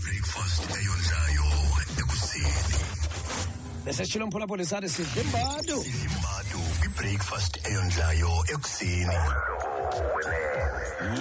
ibreakfast 0.00 0.60
eyondlayo 0.78 1.48
ekuseni 2.00 2.54
beseshilo 3.84 4.26
mphulaphula 4.26 4.64
sathi 4.64 4.88
sidle 4.88 5.22
imbadu 5.22 5.76
imbadu 6.04 6.60
kwibreakfast 6.80 7.66
eyondlayo 7.68 8.30
ekuseni. 8.54 9.16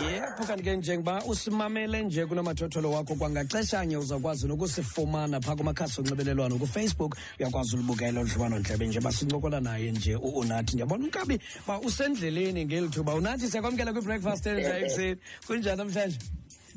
Yepho 0.01 0.43
kanti 0.47 0.63
ke 0.63 0.75
njengoba 0.77 1.23
usimamele 1.25 2.03
nje 2.03 2.25
kunomathotholo 2.25 2.91
wakho 2.91 3.15
kwangaxeshanye 3.15 3.97
uzawukwazi 3.97 4.47
nokusifumana 4.47 5.41
phaa 5.41 5.55
kumakhasi 5.55 6.01
onxibelelwano 6.01 6.57
kufacebook. 6.57 7.15
Uyakwazi 7.39 7.75
ulibukela 7.75 8.21
odliwano 8.21 8.59
ndlebe 8.59 8.87
nje 8.87 8.99
basincokola 8.99 9.61
naye 9.61 9.91
nje 9.91 10.15
u- 10.15 10.19
unathi 10.39 10.73
ndiyabona 10.73 11.03
unkabi 11.05 11.39
ba 11.67 11.79
usendleleni 11.79 12.65
ngeli 12.65 12.89
thuba 12.89 13.13
unathi 13.13 13.47
siyakwamkela 13.49 13.93
kwibreakfast 13.93 14.45
enja 14.45 14.77
ekuseni. 14.79 15.17
Kunjani 15.47 15.77
namhlanje? 15.77 16.17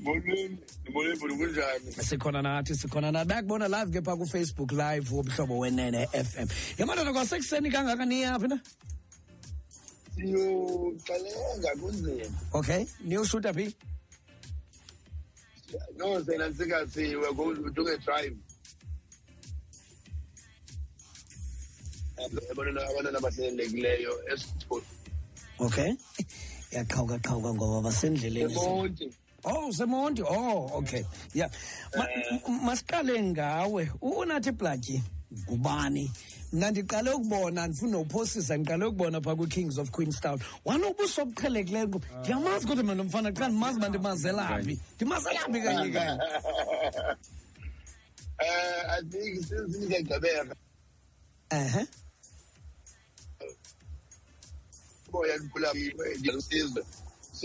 Molweni, 0.04 0.58
molweni 0.92 1.18
bhuti 1.20 1.34
kunjani? 1.36 1.92
sikhona 2.08 2.42
nathi 2.42 2.74
sikhona 2.74 3.10
nathi 3.12 3.28
bayakubona 3.28 3.68
live 3.68 3.90
ke 3.92 4.00
phaa 4.04 4.16
kufacebook 4.16 4.72
live 4.72 5.06
womhlobo 5.14 5.58
wenene 5.58 6.06
fm 6.12 6.48
yamadoda 6.78 7.12
kwasekuseni 7.12 7.70
kangaka 7.70 8.04
niyaphi 8.06 8.48
na 8.48 8.58
Siyoxalenga 10.14 11.70
kunzima. 11.80 12.38
okay 12.52 12.86
niyoshuta 13.04 13.52
phi 13.54 13.74
No, 15.98 16.22
sena 16.24 16.48
sikathi 16.52 17.14
we're 17.20 17.32
going 17.34 17.56
to 17.62 17.70
do 17.70 17.86
a 17.88 17.98
drive. 17.98 18.34
Abantwana 22.24 22.80
abantwana 22.88 23.18
abahlelekileyo 23.18 24.12
esipho. 24.32 24.82
okay 25.58 25.90
yaqhawukaqhawuka 26.72 27.50
ngoba 27.54 27.80
basendleleni 27.90 28.54
Emonti. 28.54 29.06
Oh, 29.44 29.68
usemonti. 29.68 30.22
Oh, 30.22 30.70
okay. 30.78 31.04
Yeah. 31.32 31.48
Ma, 31.96 32.04
m- 32.48 32.60
masiqale 32.64 33.22
ngawe. 33.22 33.90
U- 34.02 34.20
Unathi 34.20 34.50
Blatyi 34.52 35.02
ngubani? 35.48 36.10
Mna 36.52 36.70
ndiqale 36.70 37.10
ukubona 37.10 37.66
ndifuna 37.66 37.98
uphosisa 37.98 38.56
ndiqale 38.56 38.84
ukubona 38.84 39.20
phaa 39.20 39.36
kwi-Kings 39.36 39.78
of 39.78 39.90
Queenstown. 39.90 40.40
Wanobuso 40.64 41.22
obuqhelekileyo 41.22 41.86
nkqu. 41.86 42.00
Ndiyamazi 42.20 42.66
kodwa 42.66 42.84
mna 42.84 42.94
nomfana 42.94 43.30
xa 43.32 43.48
ndimazi 43.48 43.76
uba 43.78 43.88
ndimazelaphi. 43.88 44.80
Ndimazelaphi 44.96 45.60
kanye 45.62 45.90
kanye. 45.92 46.18
Eh, 48.40 48.84
I 48.90 49.02
think 49.10 49.42
since 49.44 49.78
ngiyagqibeka 49.78 50.54
Ehe. 51.50 51.86
boya 55.12 55.36
likhula 55.36 55.68
ngiyasiza. 55.74 56.82
Sizo 56.82 56.84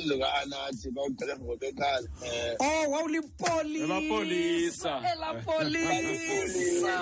kaanathi 0.02 0.92
bawuqale 0.92 1.36
ngobeqala. 1.38 2.08
Eh, 2.26 2.56
Oh, 2.60 2.90
wawulipolisa. 2.92 3.84
Elapolisa. 3.84 5.02
Elapolisa. 5.14 6.94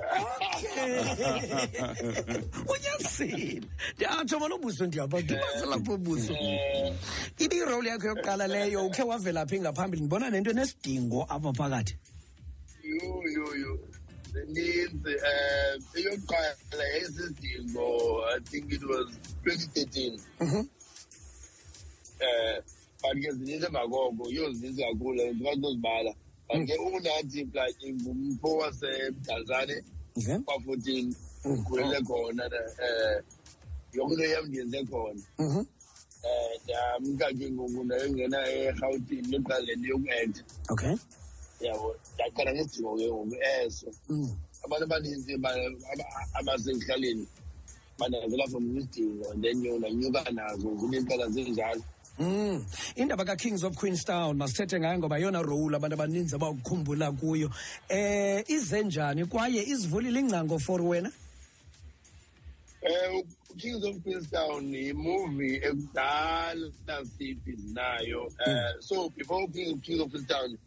unyazile 2.68 3.62
ndiyatsho 3.94 4.38
mona 4.38 4.54
ubuso 4.54 4.86
ndiyapha 4.86 5.20
ndimaze 5.20 5.66
lapho 5.66 5.94
ubuso 5.94 6.32
eh, 6.32 6.94
ibe 7.38 7.56
irole 7.56 7.88
yakho 7.90 8.06
yokuqala 8.06 8.46
leyo 8.46 8.86
ukhe 8.86 9.02
wavela 9.02 9.46
phi 9.46 9.60
ngaphambili 9.60 10.02
ndibona 10.02 10.30
nento 10.30 10.50
enesidingo 10.50 11.26
apha 11.28 11.52
phakathi 11.52 11.96
Yo, 12.82 13.22
yo, 13.36 13.56
yo. 13.56 13.78
Zininzi. 14.32 15.10
Eh, 15.10 15.80
eyokuqala 15.94 16.84
yayisidingo, 16.92 18.24
I 18.36 18.40
think 18.50 18.72
it 18.72 18.82
was 18.82 19.06
2013. 19.44 20.20
Mhm. 20.40 20.56
Eh, 20.56 20.64
but 23.02 23.14
ke 23.22 23.32
zininzi 23.32 23.66
emva 23.66 23.88
koko, 23.88 24.30
yho 24.30 24.52
zininzi 24.52 24.82
kakhulu, 24.82 25.32
ndikwazi 25.32 25.66
uzibala. 25.66 26.14
But 26.48 26.66
ke 26.66 26.76
unathi 26.76 27.44
like 27.54 27.92
ngumfo 27.92 28.56
wasemdantsane 28.56 29.82
okay 30.18 30.38
kwa-fourteen, 30.44 31.14
ndikhulele 31.44 32.00
khona, 32.04 32.44
eh, 32.46 33.22
yonke 33.92 34.12
into 34.14 34.24
yam 34.24 34.46
ndiyenze 34.48 34.84
khona. 34.84 35.20
Mhm. 35.38 35.64
Eh, 36.22 36.60
ndamka 36.64 37.32
ke 37.38 37.50
ngoku 37.50 37.84
ndayongena 37.84 38.38
eRhawutini 38.48 39.28
neqala 39.28 39.60
le 39.64 39.76
nto 39.76 39.88
yoku-acta. 39.88 40.42
okay 40.70 40.94
Yabo, 41.60 41.96
ndaqala 42.14 42.52
ngesidingo 42.54 42.96
ke 42.96 43.06
ngoku 43.08 43.36
eso. 43.64 43.86
Mm. 44.08 44.36
abantu 44.64 44.84
abaninzi 44.84 45.36
ba- 45.38 45.54
aba- 45.92 46.10
abasekuhlaleni 46.34 47.26
banazela 47.98 48.46
from 48.48 48.76
isidingo 48.78 49.34
then 49.40 49.64
yona 49.64 49.90
nyuka 49.90 50.30
nazo 50.32 50.68
zineempela 50.80 51.28
zinjalo 51.28 51.82
Mm. 52.20 52.64
indaba 52.96 53.24
ka-kings 53.24 53.62
of 53.64 53.74
queenstown 53.76 54.36
masithethe 54.36 54.78
ngayo 54.80 54.98
ngoba 54.98 55.18
yona 55.18 55.42
role 55.42 55.74
abantu 55.76 55.94
abaninzi 55.96 56.34
abakukhumbula 56.36 57.12
kuyo. 57.16 57.50
Eh 57.88 58.44
ize 58.48 58.82
njani 58.84 59.24
kwaye 59.26 59.62
izivulile 59.64 60.20
ingcango 60.20 60.58
for 60.60 60.80
wena? 60.82 61.10
Um 62.82 63.22
kings 63.58 63.84
of 63.84 63.96
queenstown 64.02 64.68
yimovie 64.74 65.60
ekudala 65.64 67.04
siphi 67.18 67.56
nayo. 67.72 68.28
Um 68.46 68.80
so 68.80 69.08
before 69.16 69.46
King- 69.48 69.80
kings 69.80 70.00
of 70.00 70.10
queenstown 70.10 70.58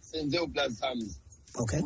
senze 0.00 0.38
sums 0.78 1.18
okay 1.58 1.80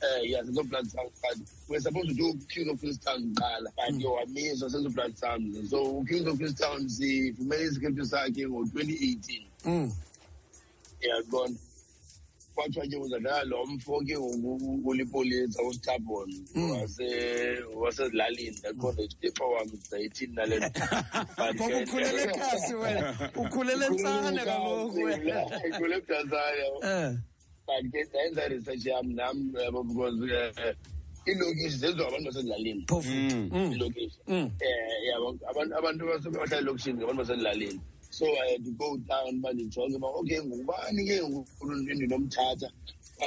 kune 0.00 0.20
uh, 0.20 0.30
yeah 0.30 0.44
senze 0.44 0.60
ublood 0.60 0.86
sums 0.86 1.12
but 1.22 1.38
we're 1.68 1.80
supposed 1.80 2.08
to 2.08 2.14
do 2.14 2.34
kings 2.48 2.68
of 2.68 2.80
queenstown 2.80 3.22
kuqala 3.34 3.70
but 3.76 4.00
yo 4.02 4.12
wamiswa 4.12 4.70
senze 4.70 4.88
ublood 4.88 5.14
sums 5.16 5.70
so 5.70 6.04
kings 6.08 6.26
of 6.26 6.36
queenstown 6.38 6.88
sifumene 6.88 7.64
isikript 7.64 8.04
sakhe 8.04 8.46
ngo-twenty 8.48 8.92
eighteen 9.08 9.42
mm. 9.64 9.92
yabona 11.00 11.54
kwathiwa 12.54 12.86
ke 12.86 12.96
uzadlala 12.96 13.44
lo 13.44 13.66
mfo 13.66 14.00
ke 14.00 14.18
ngoku 14.18 14.80
ulipolisa 14.84 15.62
ustabon 15.62 16.44
Mm. 16.54 16.70
wasezilalini 17.76 18.58
ndaqonda 18.58 19.02
istifa 19.02 19.44
wam 19.44 19.68
ndayithini 19.88 20.34
nale 20.34 20.56
nto. 20.58 20.80
But 21.36 21.54
ngoba 21.56 21.68
ke- 21.68 21.84
ukhulele 21.84 22.22
ekhasi 22.22 22.74
wena 22.74 23.30
ukhulele 23.36 23.88
ntsane 23.92 24.44
kaloku 24.44 24.96
wena 24.96 25.46
Ukhulele 25.46 25.96
eBrazil, 25.96 26.54
yabo. 26.64 26.84
Eh. 26.84 27.18
But 27.66 27.82
ke 27.92 28.04
ndayenza 28.10 28.48
research 28.48 28.86
yam 28.86 29.14
nam 29.14 29.52
yabo 29.64 29.82
because 29.82 30.16
eh, 30.32 30.74
iilokishi 31.28 31.76
zenziwa 31.78 32.08
abantu 32.08 32.24
basezilalini. 32.30 32.84
Phofu 32.88 33.08
Mm. 33.10 33.72
iilokishi 33.72 34.18
Mm. 34.28 34.50
eh 34.60 35.06
yabo 35.08 35.38
abantu 35.50 35.76
abantu 35.78 36.04
abahlala 36.14 36.58
elokishini 36.58 36.98
ngabantu 36.98 37.18
basezilalini. 37.22 37.80
So 38.10 38.24
i 38.24 38.52
had 38.52 38.64
to 38.64 38.70
go 38.72 38.96
down 38.96 39.38
uba 39.38 39.52
ndijonge 39.52 39.96
uba 39.96 40.08
okay 40.08 40.40
ngubani 40.40 41.04
ke 41.06 41.22
ngoku 41.28 41.72
endinomthatha 41.90 42.70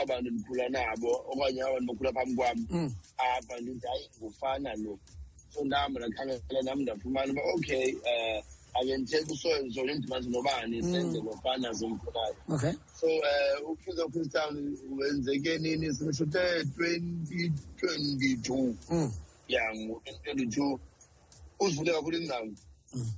abantu 0.01 0.31
ndikhula 0.31 0.69
nabo 0.69 1.25
okanye 1.31 1.61
abantu 1.61 1.87
bakhula 1.93 2.11
phambi 2.13 2.35
kwam 2.35 2.57
Mm. 2.69 2.91
apha 3.17 3.59
ndithi 3.61 3.87
hayi 3.87 4.09
ngufana 4.21 4.75
lo. 4.75 4.99
So 5.49 5.63
nam 5.65 5.91
ndakhangela 5.91 6.61
nam 6.63 6.79
ndafumana 6.81 7.31
uba 7.33 7.41
okay 7.55 7.93
um 7.93 8.41
akenzithetha 8.73 9.33
usoyo 9.33 9.69
zolo 9.69 9.93
indibanzi 9.93 10.29
noba 10.29 10.65
lofana 11.21 11.67
mm. 11.67 11.73
zimfunayo 11.73 12.35
so 12.99 13.07
eh, 13.07 13.63
um 13.65 13.71
ukize 13.71 14.07
christian 14.11 14.77
wenzeke 14.97 15.57
nini? 15.57 15.93
Simshute 15.93 16.65
twenty 16.75 17.51
twenty 17.77 18.37
two 18.37 18.75
mm. 18.89 19.11
ya 19.47 19.75
ngo-twenty 19.75 20.19
twenty 20.23 20.47
two 20.47 20.79
uzivule 21.59 21.91
kakhulu 21.93 22.17
ingcango 22.17 22.53
mm. 22.93 23.11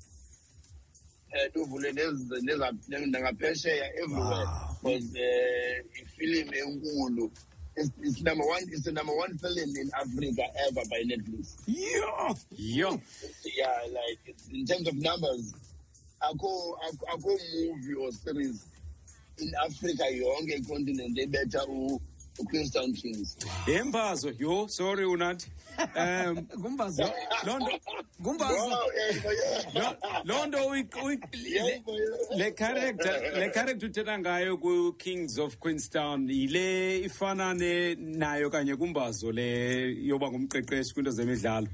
eh, 1.32 1.52
um 1.56 1.66
ndivule 1.66 3.08
nangaphesheya 3.08 3.96
everywhere 3.96 4.48
because 4.84 5.20
eh, 5.20 5.84
um 5.84 5.90
ifilimu 6.02 6.54
enkulu. 6.54 7.32
It's, 7.76 7.90
it's 8.02 8.22
number 8.22 8.46
one. 8.46 8.64
It's 8.70 8.84
the 8.84 8.92
number 8.92 9.16
one 9.16 9.38
film 9.38 9.58
in 9.58 9.90
Africa 9.96 10.44
ever 10.68 10.82
by 10.90 11.04
Netflix. 11.08 11.56
yo 11.68 12.36
Yo. 12.52 13.02
Yeah, 13.58 13.78
like 13.94 14.36
in 14.52 14.66
terms 14.66 14.88
of 14.88 14.96
numbers, 14.96 15.54
I 16.22 16.32
go, 16.38 16.78
I 16.84 17.18
go 17.18 17.38
movie 17.56 17.94
or 17.96 18.12
series 18.12 18.66
in 19.40 19.52
Africa 19.66 20.04
yonke 20.04 20.68
continent 20.68 21.18
ebetha 21.18 21.66
u 21.68 21.90
u 21.90 22.02
Queenstown 22.50 22.94
Kings. 22.94 23.38
Yembazo. 23.68 24.32
Yo, 24.40 24.68
sorry 24.68 25.06
unathi. 25.06 25.48
Um 25.96 26.48
ngumbazo 26.60 27.04
loo 27.46 27.60
nto 27.60 27.80
ngumbazo 28.22 28.54
Wow, 28.54 28.92
yeah, 28.96 29.26
yeah. 29.26 29.76
lo- 29.76 29.98
loo 30.24 30.46
nto 30.46 30.58
uyi- 30.58 30.88
uyi- 31.04 31.20
Yeah, 31.34 31.66
le- 31.66 31.72
yeah. 31.72 32.38
le 32.38 32.52
character 32.52 33.22
le 33.40 33.50
character 33.52 33.90
uthetha 33.90 34.20
ngayo 34.20 34.58
ku 34.58 34.94
Kings 34.98 35.38
of 35.40 35.58
Queenstown 35.60 36.30
yile 36.30 37.00
ifana 37.06 37.54
ne 37.54 37.96
nayo 37.96 38.50
kanye 38.50 38.76
kumbazo 38.76 39.32
le 39.32 39.96
yoba 40.06 40.30
ngumqeqeshi 40.32 40.94
kwinto 40.94 41.12
zemidlalo 41.12 41.68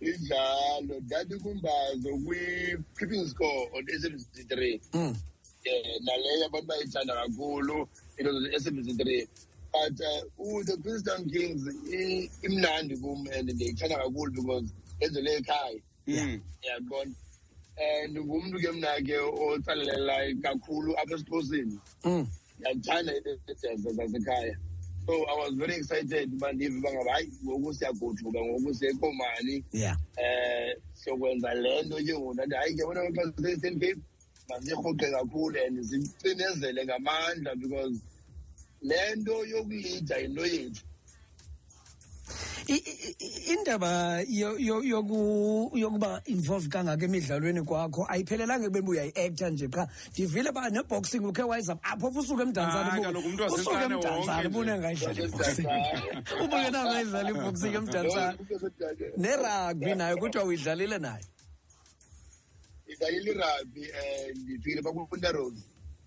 Idlalo 0.00 1.00
dati 1.00 1.34
kumbazo 1.38 2.10
kwi 2.26 2.76
keeping 2.98 3.26
score 3.28 3.70
on 3.74 3.84
SABC 3.86 4.46
3. 4.48 4.80
mm. 4.92 5.16
eh 5.64 6.00
naleyo 6.00 6.46
abantu 6.46 6.66
bayithanda 6.66 7.14
kakhulu 7.14 7.88
into 8.28 8.40
ze-SABC 8.50 8.96
3 8.96 9.26
but 9.72 10.00
uh, 10.00 10.22
u- 10.38 10.64
the 10.64 10.76
Queenstown 10.76 11.24
Kings 11.30 11.62
i- 11.92 12.30
imnandi 12.42 12.96
kum 13.00 13.26
and 13.38 13.48
ndiyithanda 13.50 13.96
kakhulu 13.98 14.32
because 14.32 14.72
enzele 15.00 15.36
ekhaya. 15.40 15.80
Mm. 16.06 16.40
yabona 16.62 17.14
and 17.78 18.16
ngumntu 18.18 18.58
ke 18.60 18.72
mna 18.72 19.00
ke 19.06 19.16
otsalela 19.18 20.34
kakhulu 20.42 20.92
apha 20.98 21.14
esixhoseni. 21.14 21.78
Mm. 22.04 22.26
ndiyathanda 22.58 23.12
iidansa 23.16 23.92
zasekhaya. 23.92 24.56
So 25.06 25.12
i 25.12 25.34
was 25.38 25.54
very 25.54 25.74
excited 25.74 26.32
uba 26.34 26.52
ndive 26.52 26.78
uba 26.78 26.92
ngaba 26.92 27.12
hayi 27.12 27.28
ngoku 27.44 27.74
siyagoduka 27.74 28.40
ngoku 28.44 28.74
sekomani 28.74 29.64
yeah. 29.72 29.96
Eh 30.16 30.76
siyokwenza 30.94 31.54
le 31.54 31.82
nto 31.82 31.96
ke 31.96 32.12
ngoku 32.14 32.34
ndathi 32.34 32.54
hayi 32.54 32.74
ke 32.76 32.84
bona 32.84 33.00
xa 33.10 33.32
sise-eastern 33.36 33.80
cape 33.80 34.00
masirhuqe 34.48 35.10
kakhulu 35.10 35.58
and 35.66 35.84
sicinezele 35.84 36.84
ngamandla 36.84 37.54
because 37.56 37.98
le 38.82 39.16
nto 39.16 39.44
yokulida 39.46 40.16
yinto 40.18 40.46
yethu 40.46 40.82
I- 42.66 42.74
i- 42.74 43.16
i- 43.26 43.52
indaba 43.52 44.22
yo- 44.28 44.56
yo- 44.58 44.82
yoku- 44.82 45.70
yokuba 45.78 46.22
involved 46.26 46.70
kangaka 46.70 47.04
emidlalweni 47.04 47.62
kwakho 47.66 48.06
ayiphelelanga 48.08 48.64
ekubeni 48.66 48.84
uba 48.86 48.90
uyayi-acta 48.92 49.50
nje 49.50 49.66
qha 49.68 49.88
ndivile 50.14 50.50
uba 50.50 50.70
neboxing 50.70 51.24
ukhe 51.26 51.42
wayizama 51.42 51.80
apho 51.82 52.10
pho 52.14 52.20
usuke 52.20 52.42
emdantsane 52.42 52.90
Hayi, 52.90 53.00
ubu- 53.00 53.02
kaloku 53.02 53.28
umntu 53.28 53.42
usuke 53.44 53.58
wasentsane 53.58 53.94
emdantsane 53.94 54.32
wonke 54.32 54.48
ubune 54.48 54.72
nje. 54.72 54.80
ngayidlala 54.80 55.24
iboxing 55.26 55.68
ubungengayidlala 56.44 57.30
iboxing 57.30 57.74
emdantsane 57.74 58.36
nerugby 59.22 59.94
nayo 59.98 60.16
kuthiwa 60.22 60.44
uyidlalile 60.44 60.98
nayo 60.98 61.24
idlalile 62.86 63.30
irugby 63.30 63.82
um 63.90 64.38
ndifikile 64.42 64.82
pakufunda 64.82 65.32
road 65.32 65.56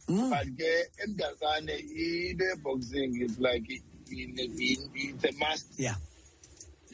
Mm. 0.07 0.30
but 0.30 0.48
ke 0.57 0.72
emdantsane 1.04 1.80
into 1.80 2.44
ye-boxing 2.46 3.22
is 3.22 3.40
like 3.40 3.68
in- 4.12 4.38
in- 4.38 4.90
it's 4.96 5.24
a 5.25 5.31
must. 5.40 5.66
Yeah. 5.80 5.96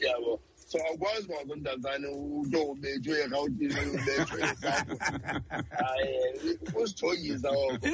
Yabo. 0.00 0.40
So 0.66 0.78
awukwazi 0.78 1.26
uba 1.28 1.44
ngomdantsane 1.46 2.06
uto 2.08 2.62
ubethwe 2.70 3.18
erhawutini 3.20 3.74
ubethwe 3.94 4.42
esapho 4.42 4.96
hayi 5.70 6.58
usijongisa 6.82 7.50
oko. 7.50 7.88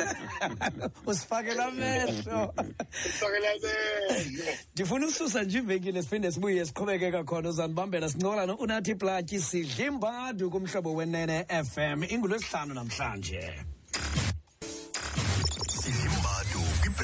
Usifakela 1.11 1.67
amehlo. 1.67 2.55
Fakela 2.91 3.49
mehlo 3.63 4.53
ndifuna 4.75 5.07
ususa 5.07 5.43
nje 5.43 5.59
ivekile 5.59 6.03
siphinde 6.03 6.33
sibuye 6.33 6.67
siqhubekeka 6.67 7.25
khona 7.25 7.49
uzandibambela 7.49 8.09
sincokola 8.09 8.47
no-unathi 8.47 8.95
platyi 8.95 9.41
sidla 9.41 9.85
imbadu 9.87 10.51
kumhlobo 10.51 10.95
wenene 10.95 11.45
fm 11.65 12.05
ingulwesihlanu 12.09 12.75
namhlanje. 12.75 13.53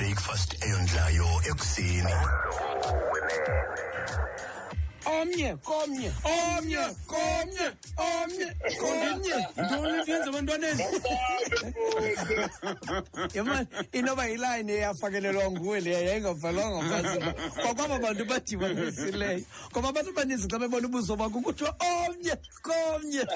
Sidlimbadu 0.04 0.12
kwibreakfast 0.12 0.50
eyondlayo 0.64 1.28
ekuseni 1.50 2.14
omnye 5.06 5.56
komnye 5.56 6.10
omnye 6.24 6.78
komnye 7.06 7.66
omnye 7.96 8.48
komnye. 8.80 9.36
Ntoni 9.64 10.02
ntenza 10.02 10.28
abantwaneni? 10.28 10.84
Yemani 13.34 13.66
inoba 13.92 14.26
yilayini 14.26 14.72
eyafakelelwa 14.72 15.50
nguwe 15.50 15.80
leya 15.80 16.00
yayingabhalwanga 16.00 16.88
phantsi 16.88 17.18
kwakwaba 17.62 17.98
bantu 17.98 18.24
badibanisileyo 18.24 19.40
ngoba 19.70 19.88
abantu 19.88 20.10
abaninzi 20.10 20.48
xa 20.48 20.58
bebona 20.58 20.86
ubuso 20.86 21.16
bakho 21.16 21.40
kuthiwa 21.40 21.76
omnye 21.80 22.36
komnye 22.62 23.26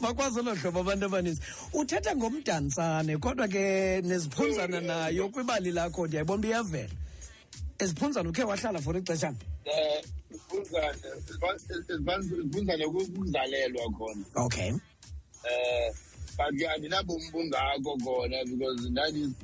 bakwazi 0.00 0.38
olo 0.40 0.54
hlobo 0.54 0.80
abantu 0.80 1.06
abaninzi. 1.06 1.40
Uthetha 1.72 2.16
ngomdantsane 2.16 3.16
kodwa 3.18 3.48
ke 3.48 4.00
neziphunzana 4.04 4.80
nayo 4.80 5.28
kwibali 5.28 5.70
lakho 5.70 6.06
ndiyayibona 6.06 6.38
uba 6.38 6.48
iyavela 6.48 6.94
eziphunzana 7.78 8.28
ukhe 8.30 8.44
wahlala 8.44 8.80
for 8.82 8.94
ixeshana. 8.96 9.36
Um 9.64 10.02
ifunzane 12.44 12.84
kukuzalelwa 12.86 13.84
khona. 13.96 14.24
Okay. 14.36 14.70
Eh 15.44 15.92
but 16.36 16.52
ke 16.58 16.64
andinabomi 16.68 17.30
bungako 17.32 17.96
khona 18.04 18.44
because 18.50 18.88
ndandi 18.90 19.34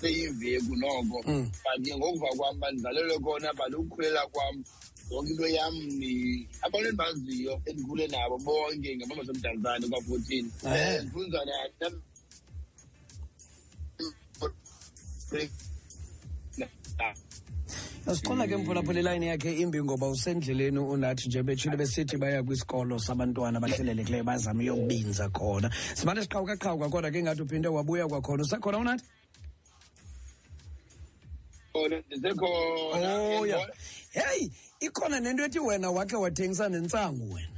seyimveku 0.00 0.76
noko. 0.76 1.22
Mm. 1.26 1.50
but 1.64 1.84
ke 1.84 1.92
ngokuva 1.96 2.28
kwam 2.36 2.60
bandizalelwe 2.60 3.18
khona 3.18 3.50
but 3.56 3.72
ukukhulela 3.74 4.22
kwam 4.32 4.64
yonke 5.10 5.30
into 5.30 5.46
yam 5.48 5.74
ni- 5.98 6.48
abantu 6.62 6.88
endibaziyo 6.88 7.60
endikhule 7.66 8.06
nabo 8.08 8.38
bonke 8.38 8.96
ngabama 8.96 9.24
somdantsane 9.24 9.86
kwa-fourteen. 9.88 10.50
Eh. 10.64 11.02
Mfunzane 18.06 18.48
ke 18.48 18.56
mphulaphula 18.56 19.00
ilayini 19.00 19.26
yakhe 19.26 19.52
imbi 19.52 19.82
ngoba 19.82 20.08
usendleleni 20.08 20.78
unathi 20.78 21.28
nje 21.28 21.42
betshile 21.42 21.76
besithi 21.76 22.16
baya 22.16 22.42
kwisikolo 22.42 22.98
sabantwana 22.98 23.60
bahlelelekileyo 23.60 24.24
bazame 24.24 24.64
uyokubinza 24.64 25.28
khona. 25.28 25.70
Simane 25.94 26.22
siqhawukaqhawuka 26.22 26.88
kodwa 26.88 27.10
ke 27.10 27.22
ngathi 27.22 27.42
uphinde 27.42 27.68
wabuya 27.68 28.08
kwakhona. 28.08 28.42
Usekhona 28.42 28.78
unathi? 28.78 29.04
Ndisekhona. 32.06 33.66
Heyi 34.10 34.52
ikhona 34.80 35.20
nento 35.20 35.44
ethi 35.44 35.58
wena 35.58 35.90
wakhe 35.90 36.16
wathengisa 36.16 36.68
nentsangu 36.68 37.34
wena. 37.34 37.48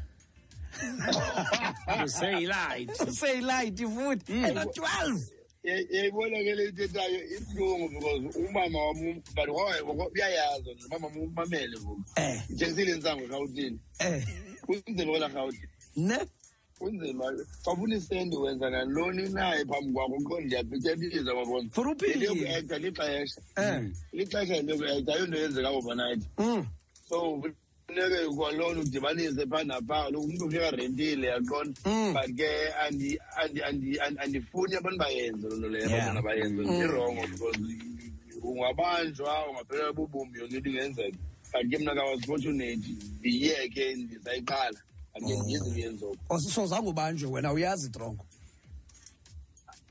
Useyilayithi 2.04 3.02
useyilayithi 3.04 3.86
futhi. 3.86 4.32
Ena-twelve 4.32 5.37
yayibona 5.68 6.38
ke 6.44 6.54
le 6.54 6.64
ithethayo 6.68 7.20
ibuhlungu 7.36 7.88
because 7.88 8.38
umama 8.38 8.78
wam 8.86 9.22
but 9.34 9.48
uyayazi 10.14 10.70
umama 10.86 11.08
umamele 11.08 11.76
ngoku. 11.80 12.02
Eh. 12.16 12.40
Ithengisile 12.50 12.92
intsango 12.92 13.24
erhawutini 13.24 13.78
eh. 13.98 14.24
Kunzima 14.66 15.10
kwela 15.12 15.28
rhawuti 15.28 15.68
ne? 15.96 16.18
Kunzima. 16.78 17.24
Xa 17.64 17.72
ufuna 17.72 17.96
isendi 17.96 18.36
wenza 18.36 18.70
nantoni 18.70 19.28
naye 19.28 19.64
phambi 19.64 19.92
kwakho 19.92 20.18
qo 20.28 20.40
ndiyabhityabiza 20.40 21.34
wabona 21.34 21.68
For 21.70 21.88
uphile. 21.88 22.12
into 22.14 22.24
yokuekta 22.26 22.78
lixesha. 22.78 23.40
Eh. 23.56 23.82
Lixesha 24.12 24.56
into 24.56 24.74
yokuekta 24.74 25.14
ayonto 25.14 25.38
yenzeka 25.38 25.70
overnight. 25.70 26.22
Mm. 26.38 26.66
So 27.08 27.42
funeke 27.92 28.36
kwalona 28.36 28.80
udibanise 28.80 29.46
phaa 29.46 29.64
naphaa 29.64 30.04
kaloku 30.04 30.24
umntu 30.26 30.44
ufika 30.46 30.70
rentile 30.70 31.26
yaqona 31.26 31.72
Mm. 31.86 32.12
but 32.14 32.36
ke 32.36 32.48
andi- 32.86 33.18
andi- 33.42 33.62
andi- 33.62 33.98
andi- 34.00 34.18
andifuni 34.20 34.74
abantu 34.76 34.98
bayenze 34.98 35.48
loo 35.48 35.56
nto 35.56 35.68
leyo 35.68 35.88
Yeah. 35.90 36.02
abantwana 36.02 36.22
bayenze 36.22 36.62
Mm. 36.62 36.80
irongo 36.80 37.22
because 37.26 37.58
ungabanjwa 38.42 39.48
ungaphelelwa 39.50 39.92
bubumbi 39.92 40.38
yonke 40.38 40.56
into 40.56 40.70
ingenzeka. 40.70 41.18
But 41.52 41.70
ke 41.70 41.78
mna 41.78 41.94
kawas-fortunate 41.94 42.88
ndiyeke 43.20 43.94
ndisayiqala 43.94 44.80
ake 45.14 45.36
ndiyizi 45.42 45.70
ndiyenzoku 45.70 46.40
so 46.40 46.66
zange 46.66 46.88
ubanjwe 46.88 47.30
wena? 47.30 47.52
Uyazi 47.52 47.90
trongo 47.90 48.24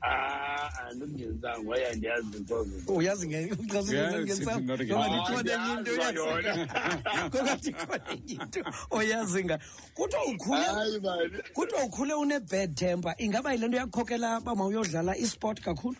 ah 0.02 0.70
andikungenzanga 0.88 1.70
waye 1.70 1.86
andiyazi 1.88 2.38
ntozo 2.40 2.70
uyazi 2.94 3.32
Yeah, 3.32 4.22
it's 4.22 4.46
not 4.46 4.80
again. 4.80 4.98
ngengokati 4.98 5.16
ikhona 5.18 5.52
enye 5.52 5.72
into 5.72 5.92
Andiyazi 5.92 6.18
oyazi 6.18 6.18
yona. 6.18 7.30
kokati 7.30 7.68
ikhona 7.70 8.00
enye 8.12 8.32
into 8.34 8.64
oyazi 8.90 9.44
nga 9.44 9.58
kuthiwa 9.94 10.24
ukhule 10.24 10.60
hayi 10.64 11.00
mani 11.00 11.42
kuthiwa 11.54 11.84
ukhule 11.84 12.14
une-bad 12.14 12.74
temper 12.74 13.14
ingaba 13.18 13.52
yile 13.52 13.68
nto 13.68 13.76
yakukhokela 13.76 14.38
uba 14.38 14.54
mawuyodlala 14.54 15.16
isport 15.16 15.60
kakhulu 15.60 15.96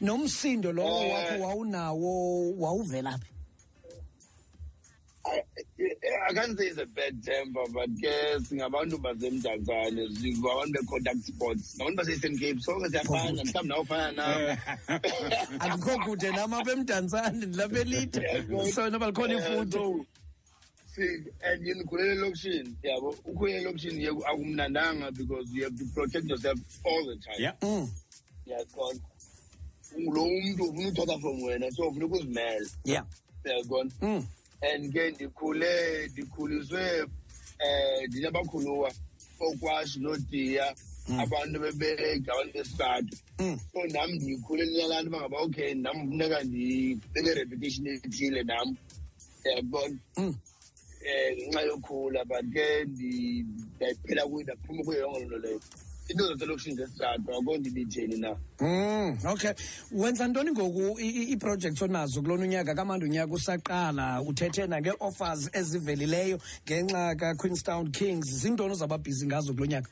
nomsindo 0.00 0.72
lowo 0.72 1.02
Eh. 1.04 1.12
wakho 1.14 1.42
wawunawo 1.44 2.50
wawuvela 2.58 3.18
phi 3.18 3.26
I, 3.26 3.37
I 6.28 6.32
can't 6.32 6.58
say 6.58 6.66
it's 6.66 6.78
a 6.78 6.86
bad 6.86 7.22
temper, 7.24 7.60
but 7.72 7.88
ke 8.00 8.12
singabantu 8.48 8.96
basemdantsane 9.02 10.08
singabantu 10.16 10.72
be-contact 10.80 11.22
sports 11.24 11.76
ngabantu 11.76 11.96
base-eastern 11.96 12.38
cape 12.38 12.60
sonke 12.60 12.88
siyafana 12.90 13.44
mhlawumbi 13.44 13.68
nawe 13.68 13.80
ufana 13.80 14.12
nam 14.12 14.58
akukho 15.60 15.98
kude 16.04 16.30
nam 16.30 16.52
apha 16.54 16.72
emdantsane 16.72 17.46
ndilapha 17.46 17.80
elide 17.80 18.72
so 18.72 18.90
noba 18.90 19.06
likhona 19.06 19.34
ifuthe. 19.34 19.72
So, 19.72 20.06
si- 20.94 21.24
and 21.42 21.66
yini 21.66 21.84
khulele 21.84 22.12
elokishini 22.12 22.76
yabo 22.82 23.14
ukhulele 23.24 23.58
elokishini 23.58 24.04
ye 24.04 24.10
akumnandanga 24.10 25.10
because 25.16 25.46
you 25.52 25.64
have 25.64 25.76
to 25.78 25.84
protect 25.94 26.26
yourself 26.28 26.58
all 26.84 27.04
the 27.06 27.16
time. 27.16 27.38
Yeah. 27.38 27.52
Mm, 27.62 27.88
yaqona 28.46 29.00
lo 30.14 30.24
mntu 30.26 30.64
ufuna 30.64 30.88
uthatha 30.88 31.18
from 31.20 31.42
wena 31.42 31.70
so 31.72 31.88
ufuna 31.88 32.06
ukuzimela. 32.06 32.68
Yeah. 32.84 33.04
Yaqona 33.44 33.90
Mm, 34.02 34.26
and 34.62 34.92
ke 34.92 35.10
ndikhule 35.10 36.06
ndikhuliswe 36.12 36.82
eh 37.58 38.08
ndinabakhuluwa 38.08 38.92
okwashi 39.40 40.00
nodiya 40.00 40.74
abantu 41.18 41.60
bebeka 41.60 42.32
abantu 42.32 42.52
besithathu 42.58 43.16
mm, 43.38 43.58
so 43.72 43.86
nam 43.86 44.10
ndikhule 44.12 44.64
ndinalaa 44.66 45.02
nto 45.02 45.08
uba 45.10 45.18
ngaba 45.20 45.38
okay 45.40 45.74
nam 45.74 45.96
funeka 46.08 46.42
ndibe 46.44 47.34
reputation 47.34 47.86
ethile 47.86 48.42
nam 48.42 48.76
yabona 49.44 49.98
mm. 50.16 50.34
eh 51.04 51.36
ngenxa 51.36 51.60
yokhula 51.62 52.24
but 52.24 52.44
ke 52.52 52.84
ndi- 52.84 53.44
ndayiphela 53.76 54.26
kuyo 54.26 54.42
ndaphuma 54.42 54.84
kuyo 54.84 54.98
yonke 55.00 55.18
loo 55.18 55.26
nto 55.26 55.38
leyo. 55.38 55.60
Into 56.08 56.24
zaselokishini 56.26 56.76
zesithathu 56.76 57.30
akho 57.34 57.56
ndibitheni 57.56 58.16
na? 58.18 58.36
Mm, 58.60 59.18
okay. 59.26 59.52
Wenza 59.92 60.28
ntoni 60.28 60.50
ngoku 60.50 61.00
i- 61.00 61.08
i- 61.08 61.30
ii-projects 61.32 61.82
onazo 61.82 62.22
kulona 62.22 62.42
unyaka? 62.44 62.74
Kamandi 62.74 63.04
unyaka 63.04 63.32
usaqala 63.34 64.22
uthethe 64.22 64.66
nangee-offers 64.66 65.50
ezivelileyo 65.52 66.38
ngenxa 66.66 67.14
kaqueenstown 67.14 67.90
kings. 67.90 68.26
Zintoni 68.30 68.72
ozawuba 68.72 68.98
bhizi 68.98 69.26
ngazo 69.26 69.52
kulo 69.54 69.66
nyaka? 69.66 69.90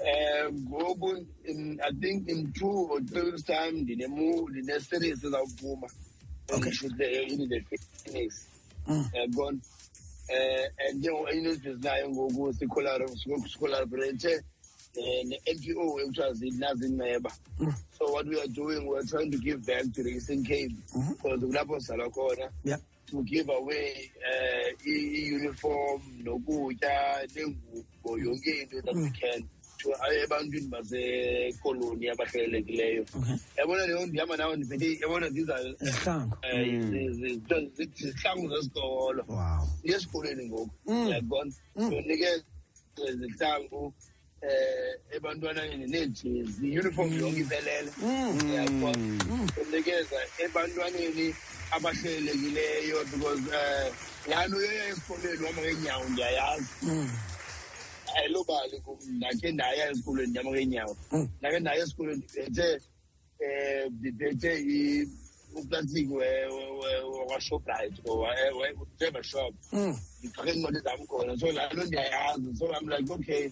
Um 0.00 0.60
ngoku 0.68 1.26
in, 1.44 1.80
i 1.80 1.92
think 2.00 2.28
in 2.28 2.52
two 2.52 2.88
or 2.92 3.00
three 3.04 3.22
weeks 3.22 3.42
time 3.44 3.72
ndinemu 3.72 4.48
ndine-series 4.50 5.24
ezawuphuma 5.24 5.88
Okay. 6.52 6.70
in 7.28 7.48
the 7.48 7.60
phoenix. 8.04 8.46
Mm. 8.86 9.04
yabona 9.14 9.58
um 9.58 10.68
and 10.88 11.02
ke 11.02 11.10
ngoku 11.10 11.28
enye 11.28 11.42
news 11.42 11.80
nayo 11.82 12.10
ngoku 12.10 12.54
sicollaborate 13.48 14.42
um 14.98 15.28
ne-n 15.28 15.58
p 15.58 15.74
o 15.74 16.00
ekuthiwa 16.00 16.32
zinazinceba 16.32 17.32
so 17.98 18.04
what 18.12 18.26
we 18.26 18.40
are 18.40 18.48
doing 18.48 18.86
we're 18.86 19.06
trying 19.06 19.30
to 19.30 19.38
give 19.38 19.64
back 19.66 19.84
to 19.92 20.02
the 20.02 20.10
eastern 20.10 20.42
cape. 20.44 20.74
Because 20.92 21.40
kulapho 21.40 21.80
sizalwa 21.80 22.10
khona. 22.10 22.50
Yeah. 22.64 22.78
To 23.10 23.22
give 23.22 23.48
away 23.48 24.10
uh, 24.18 24.68
i-uniform 24.86 26.02
nokutya 26.24 27.26
nengubo 27.34 28.18
yonke 28.18 28.62
into 28.62 28.82
that 28.82 28.94
we 28.94 29.10
can 29.10 29.48
to 29.78 29.94
ebantwini 30.24 30.68
basekoloni 30.68 32.08
abahlelelekileyo. 32.10 33.02
Okay. 33.02 33.36
Yabona 33.56 33.86
leyo 33.86 34.06
ndihamba 34.06 34.36
nawo 34.36 34.56
ndiphethe 34.56 34.98
yabona 35.02 35.30
ziza 35.30 35.60
izihlangu 35.60 36.36
zihlangu 37.96 38.48
zesikolo. 38.48 39.24
Wow. 39.28 39.68
Siye 39.82 39.96
esikolweni 39.96 40.48
ngoku. 40.48 40.70
Mm. 40.86 41.08
yabona 41.08 41.52
sonikeza 41.74 42.44
izihlangu 43.08 43.94
eh 44.42 44.94
ebantwaneni 45.16 45.86
neejezi 45.86 46.78
uniform 46.80 47.12
yonke 47.20 47.40
iphelele 47.40 47.90
Mm. 48.02 48.52
yabona 48.54 49.24
sonikeza 49.54 50.18
ebantwaneni 50.44 51.34
abahlelelekileyo 51.70 53.04
because 53.10 53.40
um 53.40 53.92
laa 54.30 54.46
nto 54.46 54.56
yoya 54.62 54.88
esikolweni 54.88 55.42
uhamba 55.42 55.62
ngeenyawo 55.62 56.04
ndiyayazi 56.08 56.68
Mm. 56.82 57.10
ayilobali 58.16 58.80
kum 58.80 58.98
ndakhe 59.16 59.52
ndaya 59.52 59.90
esikolweni 59.90 60.30
ndihamba 60.30 60.52
ngeenyawo 60.52 60.96
Mm. 61.12 61.28
ndakhe 61.40 61.58
ndaya 61.60 61.82
esikolweni 61.82 62.18
ndiphethe 62.18 62.68
um 63.40 63.92
ndiphethe 63.98 64.52
i- 64.60 65.08
uplastiki 65.56 66.12
wakashoprite 67.18 68.02
or 68.06 69.24
shop 69.24 69.54
Mm. 69.72 69.96
ndifake 70.18 70.50
iincwadi 70.52 70.78
zam 70.80 71.06
khona 71.06 71.38
so 71.38 71.52
laa 71.52 71.68
nto 71.72 71.84
ndiyayazi 71.84 72.56
so 72.58 72.64
i'm 72.80 72.88
like 72.88 73.12
okay 73.12 73.50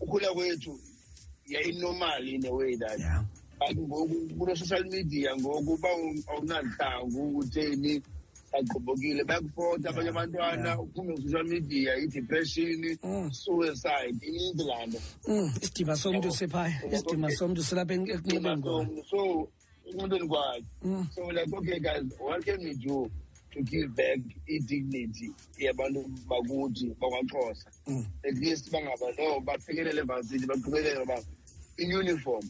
ukhula 0.00 0.32
kwethu 0.34 0.80
yayinormal 1.46 2.28
in 2.28 2.46
a 2.46 2.50
way 2.52 2.76
that 2.76 2.98
yeah. 2.98 3.24
Kune-social 4.38 4.84
media 4.90 5.36
ngoku 5.36 5.72
uba 5.72 5.88
awunadlangu 6.28 7.38
utheni 7.38 8.02
sagqobokile 8.52 9.24
bayakufota 9.24 9.90
abanye 9.90 10.08
abantwana 10.10 10.80
uphume 10.80 11.14
kwi-social 11.14 11.44
media 11.44 11.96
i-depression 11.96 12.98
Mm. 13.02 13.32
suicide 13.32 14.18
ininzi 14.22 14.64
laa 14.64 14.86
nto 14.86 14.98
Mm. 15.28 15.52
isidima 15.62 15.96
somntu 15.96 16.30
siphaya 16.32 16.82
isidima 16.92 17.30
somntu 17.30 17.62
silapha 17.64 17.94
en- 17.94 18.10
ekunxibeni 18.10 19.02
so 19.10 19.48
enqondweni 19.88 20.28
kwakhe 20.28 20.64
Mm. 20.82 21.06
so 21.14 21.30
like 21.32 21.56
okay 21.56 21.80
guys 21.80 22.04
what 22.20 22.44
can 22.44 22.60
we 22.64 22.74
do 22.74 23.10
to 23.56 23.62
give 23.62 23.96
back 23.96 24.20
i-dignity 24.48 25.30
yabantu 25.58 26.04
bakuthi 26.28 26.94
bakwaxhosa. 27.00 27.66
Mm. 27.86 28.06
at 28.24 28.34
least 28.34 28.70
bangaba 28.70 29.12
no 29.18 29.40
baphekelele 29.40 30.00
evasithi 30.00 30.46
baqhubelele 30.46 31.02
uba 31.02 31.22
i-uniform. 31.78 32.42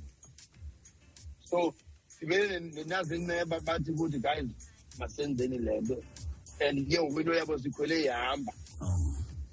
So 1.44 1.74
sibele 2.08 2.60
nenazinceba 2.60 3.60
bathi 3.60 3.92
kuthi 3.92 4.18
guys 4.18 4.50
masenzeni 4.98 5.58
le 5.58 5.80
nto. 5.80 6.02
And 6.60 6.88
ke 6.88 6.98
ngoku 6.98 7.20
into 7.20 7.32
yabo 7.32 7.58
sikhwele 7.58 8.04
ihamba. 8.04 8.52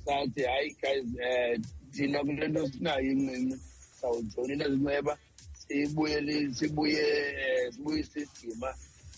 Sathi 0.05 0.43
hayi 0.43 0.75
guys 0.81 1.05
um 1.05 1.63
thina 1.91 2.19
kule 2.19 2.47
nto 2.47 2.67
sinayo 2.67 3.11
incinci 3.11 3.59
sawujoyina 4.01 4.69
zinceba 4.69 5.17
sibuyele 5.53 6.53
sibuye 6.53 7.05
um 7.67 7.71
sibuyise 7.73 8.19
isidima. 8.21 8.73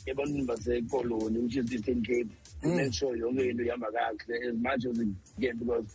Ebantwini 0.05 0.45
basekoloni 0.45 1.39
which 1.39 1.55
is 1.55 1.71
eastern 1.71 2.01
cape 2.01 2.29
to 2.62 2.67
Mm. 2.67 2.75
make 2.75 2.91
sure 2.93 3.17
yonke 3.19 3.50
into 3.50 3.63
ihamba 3.63 3.88
kakuhle 3.91 4.47
as 4.50 4.55
much 4.55 4.85
as 4.85 4.97
we 4.97 5.07
can 5.41 5.57
because 5.57 5.88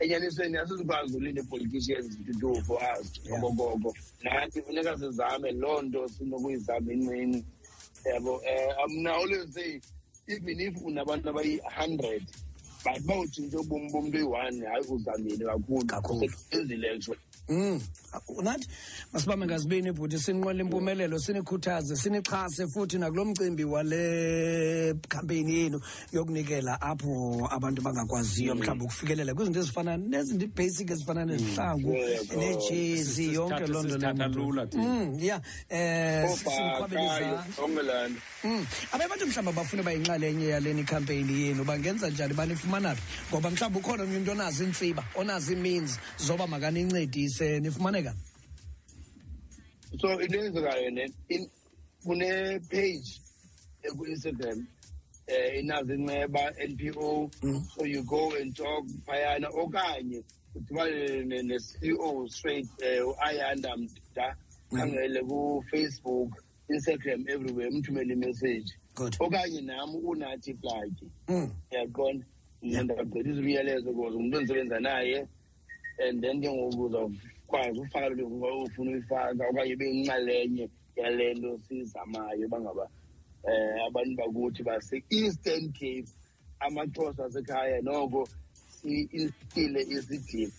enyanisweni 0.00 0.56
asizikwazi 0.56 1.16
ulinda 1.16 1.42
i-politicians 1.42 2.16
to 2.26 2.32
do 2.32 2.54
for 2.62 2.78
us 3.00 3.12
Yeah. 3.24 3.44
okokoko 3.44 3.94
nathi 4.22 4.62
funeka 4.62 4.98
sizame 4.98 5.52
loo 5.52 5.82
nto 5.82 6.08
sinokuyizama 6.08 6.92
incinci 6.92 7.44
yabo 8.04 8.36
um 8.36 8.92
mna 9.00 9.12
always 9.14 9.54
say 9.54 9.80
even 10.26 10.60
if 10.60 10.82
unabantu 10.84 11.28
abayi-hundred 11.28 12.22
but 12.84 13.02
bawutshintshe 13.06 13.56
ubomi 13.56 13.90
bomntu 13.90 14.16
oyi-one 14.16 14.66
hayi 14.66 14.84
uzamile 14.88 15.44
kakhulu 15.46 15.86
Kakhulu. 15.86 16.30
enzile 16.50 16.90
actually 16.90 17.20
Mm. 17.48 17.80
Unathi 18.28 18.68
masibambe 19.12 19.46
ngazibini 19.46 19.92
bhuti? 19.92 20.18
Sinqwele 20.18 20.60
impumelelo 20.60 21.18
sinikhuthaze 21.18 21.96
sinixhase 21.96 22.66
futhi 22.66 22.98
nakulo 22.98 23.24
mcimbi 23.24 23.64
wale 23.64 24.94
campaign 25.08 25.48
yenu 25.48 25.80
yokunikela 26.12 26.80
apho 26.80 27.48
abantu 27.50 27.82
bangakwaziyo 27.82 28.54
mhlawumbi 28.54 28.84
ukufikelela 28.84 29.34
kwizinto 29.34 29.60
ezifana 29.60 29.96
nezinto 29.96 30.46
basic 30.56 30.90
ezifana 30.90 31.24
nezihlangu 31.24 31.94
Yeah, 31.94 32.36
nejezi 32.36 33.34
yonke 33.34 33.66
loo 33.66 33.82
nto 33.82 33.98
thina. 33.98 34.28
Mm, 34.74 35.18
yeah 35.20 35.40
eh 35.68 36.24
Mm. 38.44 38.66
abe 38.92 39.04
abantu 39.04 39.26
mhlawumbi 39.26 39.50
abafuna 39.50 39.82
bayinxalenye 39.82 40.46
yaleni 40.48 40.84
campaign 40.84 41.30
yenu 41.30 41.64
bangenza 41.64 42.10
njani? 42.10 42.34
Banifumana 42.34 42.94
phi? 42.94 43.02
Ngoba 43.30 43.50
mhlawumbi 43.50 43.78
ukhona 43.78 44.02
omnye 44.02 44.16
umntu 44.16 44.30
onazo 44.32 44.64
iintsiba 44.64 45.04
onazo 45.14 45.52
imeans 45.52 45.98
zoba 46.18 46.46
makanincedise 46.46 47.37
nifumaneka? 47.60 48.14
So 50.00 50.20
into 50.20 50.38
eyenzekayo 50.38 50.90
ne 50.90 51.08
in- 51.28 51.50
kune-page 52.04 53.20
eku-instagram 53.82 54.58
um 54.58 55.58
inazo 55.58 55.94
inceba 55.94 56.52
NPO 56.68 57.30
Mm. 57.42 57.64
so 57.76 57.84
you 57.84 58.02
go 58.02 58.32
and 58.36 58.54
talk 58.56 58.84
phayana 59.06 59.48
okanye 59.48 60.22
udibane 60.54 61.24
ne- 61.26 61.42
ne-CEO 61.42 62.28
straight 62.30 62.66
um 62.82 63.08
uayanda 63.08 63.76
mda 63.76 64.36
khangele 64.70 65.20
kufacebook 65.22 66.42
instagram 66.68 67.24
everywhere 67.28 67.68
umthumele 67.70 68.12
imessage. 68.12 68.72
Good. 68.94 69.16
Okanye 69.20 69.60
nam 69.60 69.94
unathi 69.94 70.54
plagi 70.54 71.06
mm. 71.28 71.50
yaqona 71.70 72.24
mna 72.62 72.82
ndagqitha 72.82 73.30
izibuyelezo 73.30 73.92
because 73.92 74.16
umntu 74.16 74.36
endisebenza 74.38 74.80
naye 74.80 75.26
and 75.98 76.22
then 76.22 76.40
ke 76.42 76.48
ngoku 76.48 76.82
uzawukwazi 76.84 77.80
ufaka 77.80 78.08
loo 78.08 78.28
nto 78.28 78.58
ufuna 78.64 78.90
uyifaka 78.90 79.48
okanye 79.50 79.72
ibe 79.72 79.86
yinxalenye 79.90 80.64
yale 80.96 81.34
nto 81.34 81.58
sizamayo 81.64 82.48
bangaba 82.48 82.84
um 83.44 83.86
abantu 83.86 84.14
bakuthi 84.20 84.62
base-eastern 84.62 85.72
cape 85.72 86.08
amaxhosa 86.60 87.24
asekhaya 87.24 87.80
noko 87.82 88.28
si-instile 88.68 89.80
isidima 89.94 90.52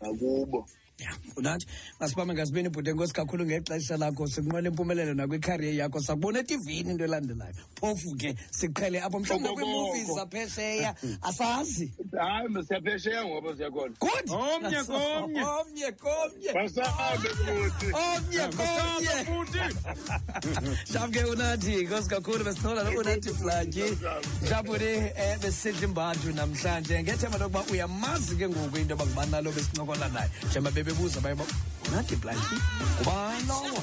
ngakubo 0.00 0.66
ya 0.98 1.10
unathi? 1.36 1.66
Masibambe 2.00 2.34
ngazibini 2.34 2.68
bhuti 2.68 2.90
enkosi 2.90 3.12
kakhulu 3.12 3.44
ngexesha 3.44 3.96
lakho 3.96 4.26
sikunqwela 4.26 4.68
impumelelo 4.68 5.14
nakwikhariye 5.14 5.76
yakho 5.76 6.00
sakubona 6.00 6.38
etivini 6.38 6.90
into 6.90 7.04
elandelayo. 7.04 7.54
Phofu 7.80 8.16
ke 8.16 8.34
siqhele 8.50 9.00
apho 9.00 9.20
mhlawumbi 9.20 9.48
Okokoko. 9.48 9.60
nakwiimovies 9.60 10.14
zaphesheya 10.14 10.94
asazi. 11.22 11.92
Hayi 12.18 12.48
msiyaphesheya 12.48 13.24
ngoba 13.24 13.56
siyakhona 13.56 13.94
good! 14.00 14.30
Omnye 14.30 14.82
komnye. 14.84 15.44
omnye 15.44 15.92
komnye. 15.92 16.52
Basabe 16.54 17.28
futhi 17.28 17.86
omnye 17.92 18.44
komnye. 18.56 19.16
shafu 20.92 21.12
ke 21.14 21.24
unathi 21.24 21.84
nkosi 21.84 22.08
kakhulu 22.08 22.44
besinola 22.44 22.82
lo 22.82 23.00
unathi 23.00 23.30
flaki. 23.34 23.84
Mhlawumbi 24.42 24.96
um 24.96 25.40
besisidla 25.40 25.84
imbantu 25.88 26.32
namhlanje. 26.32 27.02
Ngethemba 27.02 27.38
lokuba 27.38 27.64
uyamazi 27.72 28.36
ke 28.36 28.48
ngoku 28.48 28.76
into 28.78 28.94
yoba 28.94 29.06
ngubani 29.06 29.30
nalo 29.30 29.52
besincokola 29.52 30.08
naye 30.08 30.30
njengoba 30.50 30.85
bebuza 30.86 31.20
baye 31.20 31.34
uba 31.34 31.44
unathi 31.88 32.14
blanki 32.22 32.56
ngubalowo 32.94 33.80